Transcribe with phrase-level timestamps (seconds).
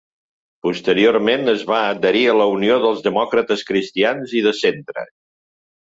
[0.67, 5.05] Posteriorment es va adherir a la Unió dels Demòcrates Cristians i de Centre.